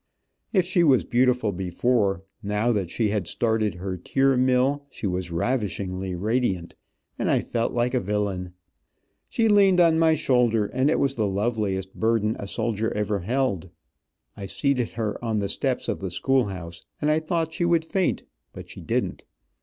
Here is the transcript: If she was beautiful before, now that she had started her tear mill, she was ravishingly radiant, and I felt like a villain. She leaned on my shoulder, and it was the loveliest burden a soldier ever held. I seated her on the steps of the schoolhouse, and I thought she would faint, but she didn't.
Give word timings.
If 0.51 0.65
she 0.65 0.83
was 0.83 1.03
beautiful 1.03 1.51
before, 1.51 2.23
now 2.41 2.71
that 2.71 2.89
she 2.89 3.09
had 3.09 3.27
started 3.27 3.75
her 3.75 3.97
tear 3.97 4.35
mill, 4.35 4.87
she 4.89 5.05
was 5.05 5.29
ravishingly 5.29 6.15
radiant, 6.15 6.73
and 7.19 7.29
I 7.29 7.41
felt 7.41 7.73
like 7.73 7.93
a 7.93 7.99
villain. 7.99 8.53
She 9.29 9.47
leaned 9.47 9.79
on 9.79 9.99
my 9.99 10.15
shoulder, 10.15 10.65
and 10.65 10.89
it 10.89 10.99
was 10.99 11.13
the 11.13 11.27
loveliest 11.27 11.93
burden 11.93 12.35
a 12.39 12.47
soldier 12.47 12.91
ever 12.95 13.19
held. 13.19 13.69
I 14.35 14.47
seated 14.47 14.89
her 14.93 15.23
on 15.23 15.37
the 15.37 15.47
steps 15.49 15.87
of 15.87 15.99
the 15.99 16.09
schoolhouse, 16.09 16.83
and 16.99 17.11
I 17.11 17.19
thought 17.19 17.53
she 17.53 17.65
would 17.65 17.85
faint, 17.85 18.23
but 18.53 18.71
she 18.71 18.81
didn't. 18.81 19.23